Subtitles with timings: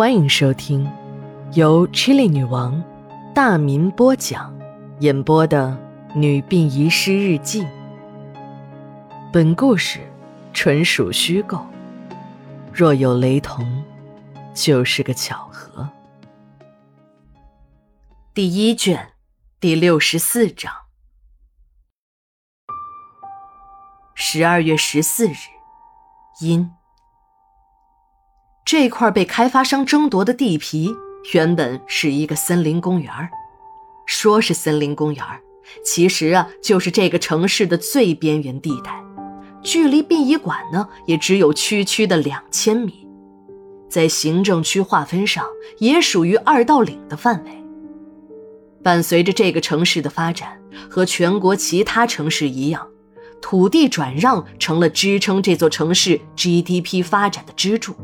[0.00, 0.90] 欢迎收听
[1.52, 2.82] 由 Chili 女王
[3.34, 4.58] 大民播讲、
[5.00, 5.78] 演播的
[6.18, 7.62] 《女病遗失日记》。
[9.30, 10.00] 本故事
[10.54, 11.66] 纯属虚构，
[12.72, 13.84] 若有雷同，
[14.54, 15.86] 就是个巧合。
[18.32, 19.12] 第一卷
[19.60, 20.72] 第六十四章。
[24.14, 25.36] 十二月十四日，
[26.40, 26.70] 阴。
[28.70, 30.94] 这块被开发商争夺的地皮，
[31.34, 33.12] 原本是一个森林公园
[34.06, 35.24] 说是森林公园
[35.84, 39.04] 其实啊，就是这个城市的最边缘地带，
[39.60, 43.08] 距离殡仪馆呢，也只有区区的两千米，
[43.88, 45.44] 在行政区划分上，
[45.78, 47.50] 也属于二道岭的范围。
[48.84, 50.56] 伴随着这个城市的发展，
[50.88, 52.86] 和全国其他城市一样，
[53.42, 57.96] 土地转让成了支撑这座城市 GDP 发展的支柱。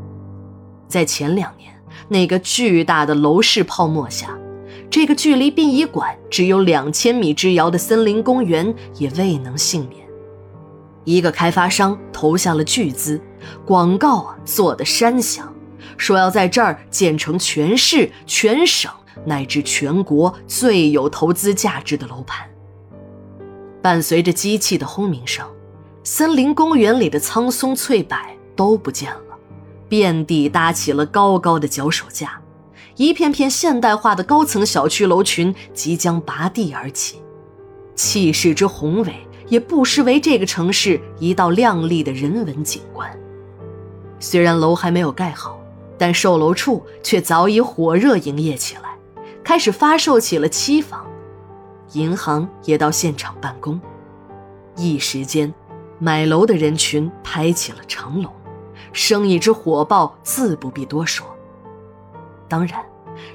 [0.87, 1.73] 在前两年，
[2.07, 4.37] 那个巨大的楼市泡沫下，
[4.89, 10.05] 这个距离殡仪馆只有两千米之遥的森林公园也未能幸免。
[11.03, 13.21] 一个开发商投下了巨资，
[13.65, 15.53] 广告啊做的山响，
[15.97, 18.91] 说要在这儿建成全市、全省
[19.25, 22.45] 乃至全国最有投资价值的楼盘。
[23.81, 25.45] 伴随着机器的轰鸣声，
[26.03, 28.17] 森林公园里的苍松翠柏
[28.55, 29.26] 都不见了。
[29.89, 32.41] 遍地搭起了高高的脚手架，
[32.95, 37.21] 一片片现代化的高层小区楼群即将拔地而起，
[37.95, 39.15] 气势之宏伟
[39.47, 43.09] 也不失为这个城市一道亮丽的人文景观。
[44.19, 45.59] 虽然楼还没有盖好，
[45.97, 48.97] 但售楼处却早已火热营业起来，
[49.43, 51.05] 开始发售起了期房，
[51.93, 53.79] 银行也到现场办公，
[54.75, 55.53] 一时间，
[55.99, 58.31] 买楼的人群排起了长龙。
[58.97, 61.23] 生意之火爆，自不必多说。
[62.49, 62.83] 当然，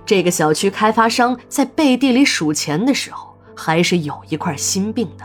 [0.04, 5.24] 这个小区开发商在背地里数钱的时候，还是有一块心病的，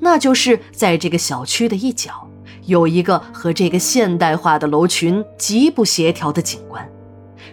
[0.00, 2.28] 那就是在这个小区的一角，
[2.66, 6.86] 有一个和这个现代化的楼群极不协调的景观，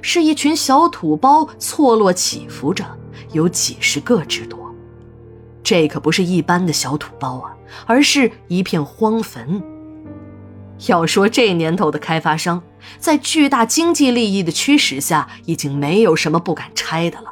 [0.02, 2.86] 是一群小土包错落起伏着，
[3.32, 4.60] 有几十个之多。
[5.64, 7.56] 这可不是一般的小土包啊，
[7.86, 9.64] 而是一片荒坟。
[10.88, 12.62] 要说这年头的开发商，
[12.98, 17.32] 在巨大经济利益的驱使下，已经没有什么不敢拆的了。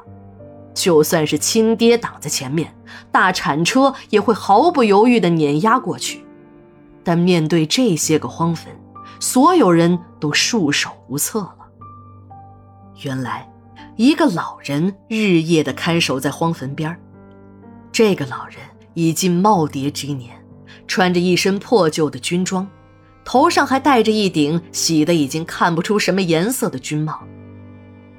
[0.76, 2.74] 就算是亲爹挡在前面，
[3.12, 6.24] 大铲车也会毫不犹豫地碾压过去。
[7.04, 8.68] 但面对这些个荒坟，
[9.20, 11.56] 所有人都束手无策了。
[13.04, 13.50] 原来，
[13.96, 16.96] 一个老人日夜地看守在荒坟边
[17.92, 18.58] 这个老人
[18.94, 20.38] 已近耄耋之年，
[20.88, 22.70] 穿着一身破旧的军装。
[23.24, 27.20] 头上还戴着一顶洗得已经看不出什么颜色的军帽。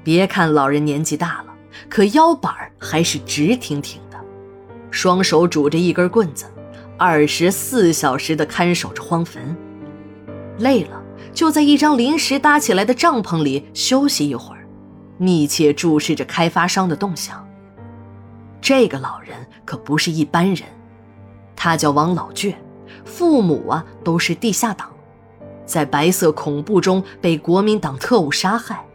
[0.03, 1.53] 别看老人年纪大了，
[1.89, 4.17] 可腰板还是直挺挺的，
[4.89, 6.45] 双手拄着一根棍子，
[6.97, 9.55] 二十四小时的看守着荒坟。
[10.59, 11.01] 累了，
[11.33, 14.65] 就在一张临时搭起来的帐篷里休息一会儿，
[15.17, 17.47] 密切注视着开发商的动向。
[18.61, 19.35] 这个老人
[19.65, 20.67] 可不是一般人，
[21.55, 22.53] 他叫王老倔，
[23.05, 24.90] 父母啊都是地下党。
[25.71, 28.85] 在白色恐怖中被国民党特务杀害，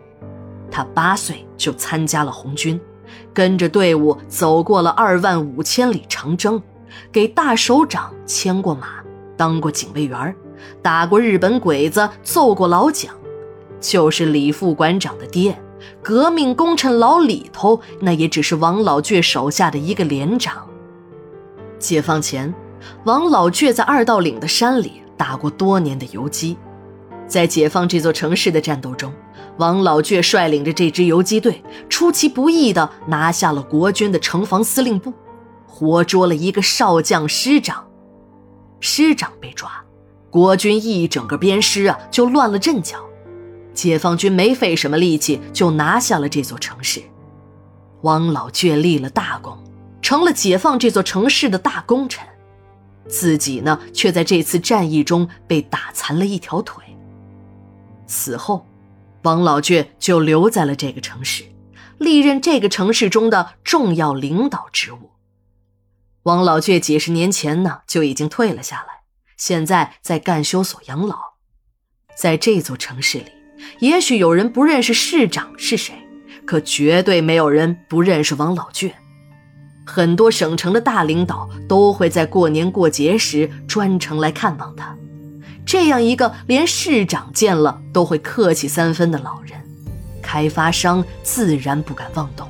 [0.71, 2.79] 他八岁就参加了红军，
[3.33, 6.63] 跟着队伍走过了二万五千里长征，
[7.11, 8.89] 给大首长牵过马，
[9.39, 10.37] 当过警卫员，
[10.83, 13.15] 打过日本鬼子，揍过老蒋，
[13.81, 15.59] 就是李副馆长的爹，
[16.03, 20.67] 革命功臣老李头，那也只是王老倔手下的一个连长。
[21.79, 22.55] 解放前，
[23.05, 26.59] 王老倔在二道岭的山里打过多年的游击。
[27.27, 29.13] 在解放这座城市的战斗中，
[29.59, 35.13] 王老倔率领着这支游击队，出其不意地拿下了国军的城防司令部，
[35.67, 37.87] 活捉了一个少将师长。
[38.81, 39.71] 师长被抓，
[40.31, 42.99] 国军一整个鞭尸啊，就乱了阵脚。
[43.75, 47.03] 解放军没费什么力气就拿下了这座城市。
[48.03, 49.59] 王老倔立了大功，
[50.01, 52.25] 成了解放这座城市的大功臣，
[53.09, 56.85] 自己呢，却在这次战役中被打残了一条腿。
[58.07, 58.67] 此后，
[59.23, 61.45] 王老倔就留在了这个城市，
[61.99, 65.11] 历任这个城市中的重要领导职务。
[66.23, 69.03] 王老倔几十年前呢就已经退了下来，
[69.37, 71.17] 现在在干休所养老。
[72.17, 73.27] 在这座城市里，
[73.81, 75.95] 也许有人不认识市长是谁，
[76.45, 78.93] 可绝对没有人不认识王老倔。
[79.85, 84.97] 很多省城的大领导都会在过年过节时专程来看望他。
[85.67, 89.61] 这样一个连市长见了都会客气三分的老人，
[90.23, 92.47] 开发商自然不敢妄动。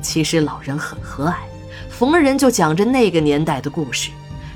[0.00, 1.34] 其实老人很和蔼，
[1.90, 4.08] 逢人就讲着那个年代的故事，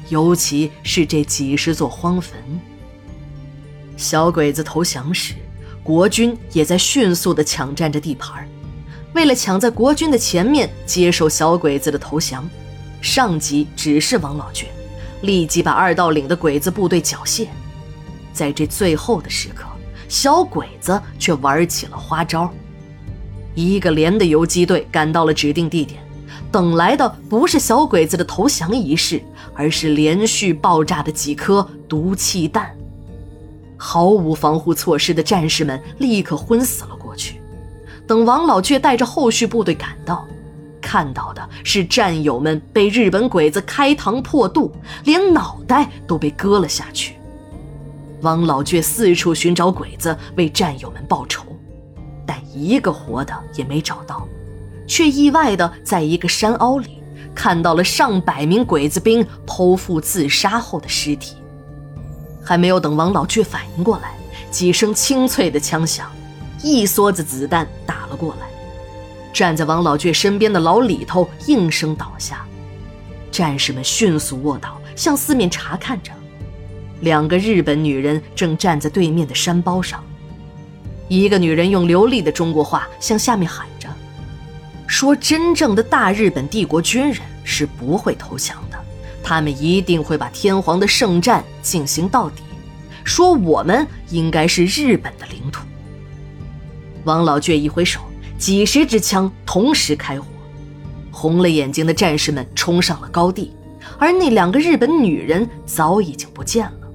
[0.09, 2.41] 尤其是这几十座荒坟。
[3.99, 5.35] 小鬼子投降时，
[5.83, 8.49] 国军也在迅速地抢占着地盘。
[9.13, 12.49] 为了抢在国军的前面接受小鬼子的投降，
[13.03, 14.65] 上级指示王老倔
[15.21, 17.47] 立即把二道岭的鬼子部队缴械。
[18.37, 19.65] 在这最后的时刻，
[20.11, 22.53] 小鬼子却玩起了花招。
[23.55, 25.99] 一个连的游击队赶到了指定地点，
[26.53, 29.23] 等来的不是小鬼子的投降仪式，
[29.55, 32.71] 而是连续爆炸的几颗毒气弹。
[33.79, 37.41] 毫无防护措施的战士们立刻昏死了过去。
[38.07, 40.29] 等王老倔带着后续部队赶到，
[40.81, 44.71] 看到的是战友们被日本鬼子开膛破肚，
[45.05, 47.17] 连脑袋都被割了下去。
[48.23, 51.45] 王老倔四处寻找鬼子为战友们报仇，
[52.27, 54.27] 但一个活的也没找到，
[54.87, 57.03] 却意外的在一个山凹里
[57.35, 61.37] 看到了上百名鬼子兵剖腹自杀后的尸体。
[62.43, 64.15] 还没有等王老倔反应过来，
[64.51, 66.11] 几声清脆的枪响，
[66.63, 68.47] 一梭子子弹打了过来。
[69.33, 72.47] 站在王老倔身边的老李头应声倒下，
[73.31, 76.11] 战士们迅速卧倒，向四面查看着。
[77.01, 80.03] 两个日本女人正站在对面的山包上，
[81.09, 83.89] 一个女人用流利的中国话向下面喊着，
[84.87, 88.79] 说：“真正的大日本帝国军人是不会投降的。”
[89.23, 92.43] 他们一定会把天皇的圣战进行到底，
[93.03, 95.67] 说我们应该是日本的领土。
[97.03, 98.01] 王老倔一挥手，
[98.39, 100.27] 几十支枪同时开火，
[101.11, 103.53] 红了眼睛的战士们冲上了高地，
[103.99, 106.86] 而那两个日本女人早已经不见了。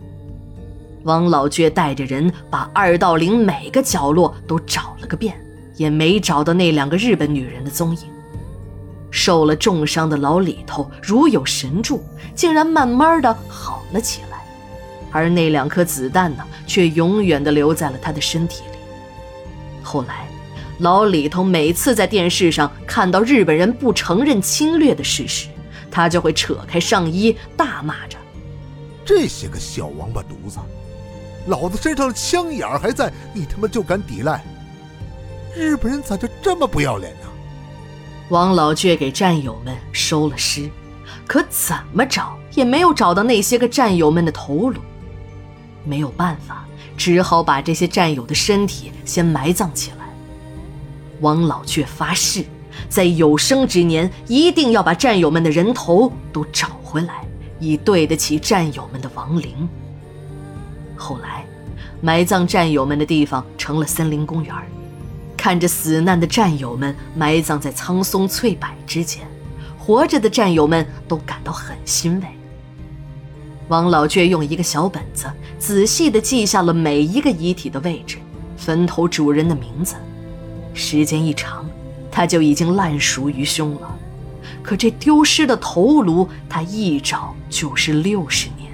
[1.04, 5.36] 王老倔带着人把二道岭每个角落都找了个遍，
[5.76, 8.04] 也没找到那两个日本女人的踪影。
[9.10, 12.04] 受了重伤的老李头如有神助，
[12.34, 14.42] 竟然慢慢的好了起来，
[15.12, 18.78] 而那两颗子弹呢，却永远的留在了他的身体里。
[19.84, 20.28] 后来，
[20.80, 25.50] 老李头每次在电视上看到日本人不承认侵略的事实，
[25.92, 28.18] 他就会扯开上衣大骂着
[29.04, 30.58] ：“这些个小王八犊子，
[31.48, 34.44] 老子身上的枪眼儿还在，你他妈就敢抵赖？
[35.56, 37.28] 日本人咋就这么不要脸呢？”
[38.30, 40.70] 王老倔给战友们收了尸，
[41.28, 44.80] 可怎么找也没有找到那些个战友们的头颅。
[45.84, 46.66] 没有办法，
[46.96, 49.98] 只好把这些战友的身体先埋葬起来。
[51.20, 52.46] 王老倔发誓，
[52.88, 57.26] 在有生之年一定要把战友们的人头都找回来，
[57.60, 59.68] 以对得起战友们的亡灵。
[61.02, 61.44] 后来，
[62.00, 64.54] 埋葬战友们的地方成了森林公园。
[65.36, 69.24] 看着死难的战友们埋葬在苍松翠柏之间，
[69.80, 72.28] 活着的战友们都感到很欣慰。
[73.68, 75.26] 王老倔用一个小本子
[75.58, 78.18] 仔细地记下了每一个遗体的位置、
[78.56, 79.96] 坟头主人的名字。
[80.76, 81.68] 时间一长，
[82.12, 83.98] 他就已经烂熟于胸了。
[84.62, 88.72] 可这丢失的头颅，他一找就是六十年。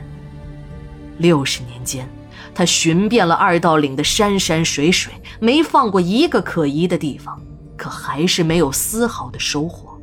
[1.20, 2.06] 六十年间。
[2.58, 7.40] 他寻遍了二道岭的山山水水，没放过一个可疑的地方，
[7.78, 9.96] 可还是没有丝毫的收获。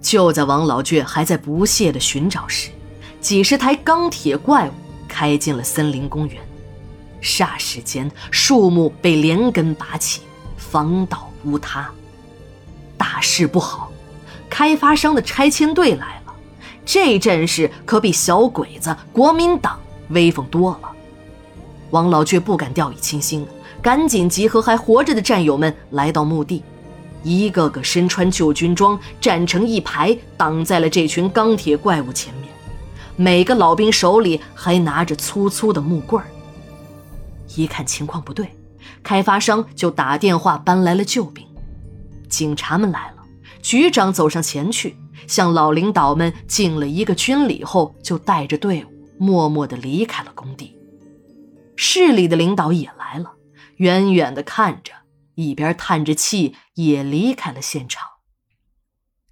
[0.00, 2.70] 就在王老倔还在不懈的寻找时，
[3.20, 4.72] 几十台钢铁怪物
[5.06, 6.40] 开进了森林公园，
[7.20, 10.22] 霎时间树木被连根拔起，
[10.56, 11.90] 房倒屋塌。
[12.96, 13.92] 大事不好，
[14.48, 16.34] 开发商的拆迁队来了，
[16.82, 20.90] 这阵势可比小鬼子、国民党威风多了。
[21.90, 23.46] 王老却不敢掉以轻心，
[23.82, 26.62] 赶紧集合还活着的战友们来到墓地，
[27.22, 32.48] 一个个身穿旧军装，站成一排，挡在了这群钢铁怪物前面。
[33.16, 36.26] 每个老兵手里还拿着粗粗的木棍儿。
[37.56, 38.48] 一看情况不对，
[39.02, 41.44] 开发商就打电话搬来了救兵。
[42.28, 43.16] 警察们来了，
[43.60, 50.79] 局长走上前去，向老领导们敬了一个军礼后，就带着队伍默默地离开了工地。
[51.82, 53.36] 市里的领导也来了，
[53.76, 54.92] 远远的看着，
[55.36, 58.06] 一边叹着气，也离开了现场。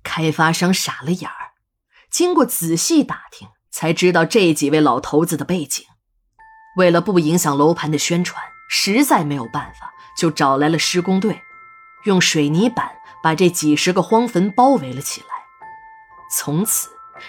[0.03, 1.53] 开发商傻了眼儿，
[2.11, 5.85] 经过仔细打听，才知道这几位老头子的背景。
[6.79, 11.43] 为了不影响楼盘的宣传，实在没有办法，就找来了施工队，
[12.07, 15.27] 用水泥板把这几十个荒坟包围了起来。
[16.35, 16.89] 从此，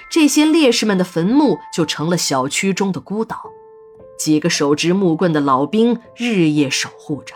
[0.09, 3.43] 这些烈士们的坟墓就成了小区中的孤岛。
[4.19, 7.33] 几个手执木棍的老兵日夜守护着。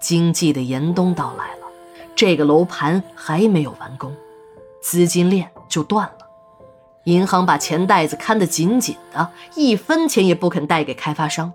[0.00, 1.66] 经济的严冬到来了，
[2.14, 4.14] 这个楼盘还没有完工，
[4.82, 6.26] 资金链就断了。
[7.04, 11.52] 银行把钱袋子看得紧紧的，一分钱也不肯贷给开发商。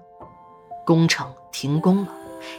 [0.85, 2.09] 工程停工了，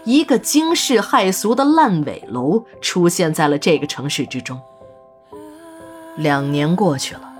[0.04, 4.60] 一个惊世骇俗的烂尾楼出现在了这个城市之中。
[6.16, 7.31] 两年过去了，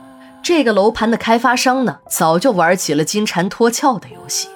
[0.42, 4.48] 这个楼盘的开发商呢，早就玩起了金蝉脱壳的游戏。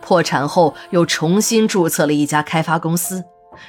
[0.00, 3.24] 破产后又重新注册了一家开发公司，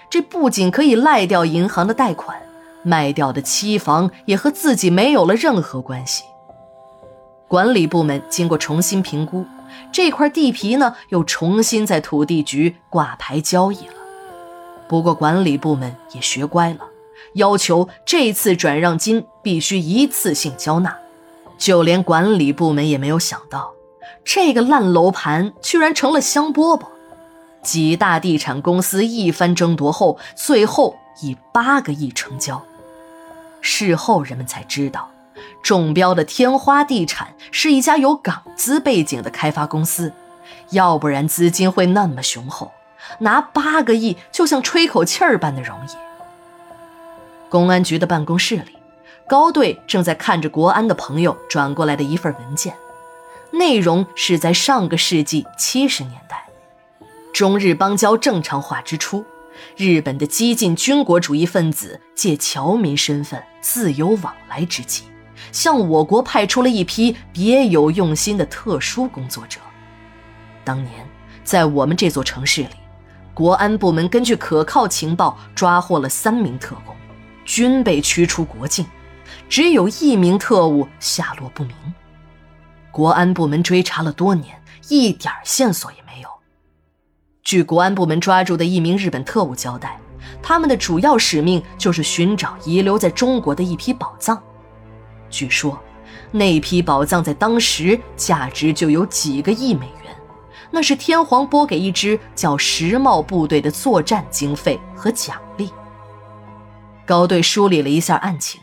[0.10, 2.42] 这不仅可以赖掉银行的贷款，
[2.82, 6.24] 卖掉的期房也和自己没有了任何关系。
[7.48, 9.46] 管理部门经过重新评估，
[9.92, 13.94] 这块地皮呢又重新在土地局挂牌交易了。
[14.88, 16.80] 不过管理部门也学乖了，
[17.36, 20.98] 要求这次转让金必须一次性交纳。
[21.58, 23.74] 就连管理部门也没有想到。
[24.26, 26.86] 这个烂楼盘居然成了香饽饽，
[27.62, 32.64] 几大地产公司一番争夺后，最后以八个亿成交。
[33.62, 35.10] 事后人们才知道，
[35.62, 40.12] 中标的天花地产是一家有港资背景的开发公司，
[40.72, 42.72] 要不然资金会那么雄厚，
[43.20, 45.92] 拿八个亿就像吹口气儿般的容易。
[47.50, 48.78] 公安局的办公室里，
[49.34, 52.72] 高队正在看着国安的朋友转过来的一份文件。
[53.50, 56.46] 内容是在上个世纪七十年代，
[57.34, 59.26] 中日邦交正常化之初，
[59.76, 65.06] 日本的激进军国主义分子借侨民身份自由往来之际，
[65.52, 69.60] 向我国派出了一批别有用心的特殊工作者。
[70.64, 70.94] 当年，
[71.44, 72.70] 在我们这座城市里，
[73.34, 76.96] 国安部门根据可靠情报抓获了三名特工，
[77.44, 78.86] 均被驱出国境，
[79.54, 81.76] 只有一名特务下落不明。
[82.90, 86.30] 国安部门追查了多年，一点线索也没有。
[87.44, 90.00] 据国安部门抓住的一名日本特务交代，
[90.42, 94.42] 他们的主要使命就是寻找遗留在中国的一批宝藏。
[95.30, 95.80] 据说，
[96.32, 100.16] 那批宝藏在当时价值就有几个亿美元，
[100.72, 105.70] 那是天皇拨给一支叫石茂部队的作战经费和奖励。
[107.06, 108.60] 高队梳理了一下案情，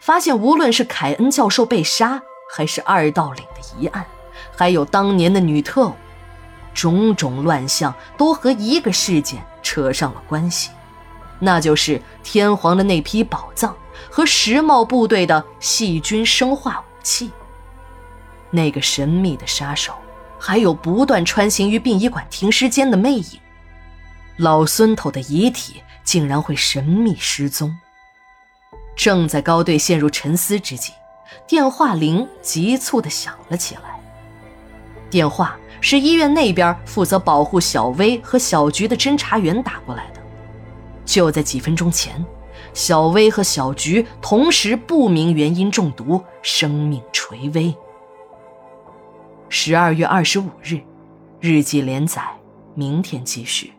[0.00, 2.20] 发现无论是凯恩教授被杀。
[2.52, 4.04] 还是二道岭的疑案，
[4.56, 5.94] 还有当年的女特务，
[6.74, 10.70] 种种乱象都和一个事件扯上了关系，
[11.38, 13.72] 那就是天皇的那批宝藏
[14.10, 17.30] 和石茂部队的细菌生化武器。
[18.50, 19.94] 那个神秘的杀手，
[20.36, 23.38] 还有不断穿行于殡仪馆停尸间的魅影，
[24.38, 27.78] 老孙头的遗体竟然会神秘失踪。
[29.00, 30.92] 正在高队陷入沉思之际。
[31.46, 33.98] 电话铃急促地响了起来。
[35.08, 40.20] 电话是医院那边负责保护小薇和小菊的侦查员打过来的。
[41.06, 42.22] 就在几分钟前，
[42.74, 47.74] 小薇和小菊同时不明原因中毒，生命垂危。
[49.48, 50.78] 十二月二十五日，
[51.40, 52.22] 日记连载，
[52.74, 53.72] 明天继续。